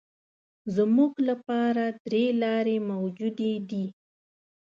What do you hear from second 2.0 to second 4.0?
درې لارې موجودې دي.